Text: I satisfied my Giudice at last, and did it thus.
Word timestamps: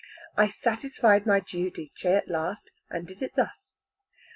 I 0.35 0.49
satisfied 0.49 1.27
my 1.27 1.39
Giudice 1.41 2.05
at 2.05 2.27
last, 2.27 2.71
and 2.89 3.05
did 3.05 3.21
it 3.21 3.33
thus. 3.35 3.77